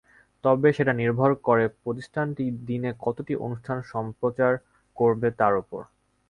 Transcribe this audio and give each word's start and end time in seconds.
তবে 0.43 0.69
সেটা 0.73 0.93
নির্ভর 0.93 1.31
করে 1.47 1.65
প্রতিষ্ঠানটি 1.77 2.45
দিনে 2.67 2.91
কতটি 3.01 3.33
অনুষ্ঠান 3.45 3.77
সম্প্রচার 3.91 4.51
করবে, 4.97 5.27
তার 5.39 5.53
ওপর। 5.61 5.81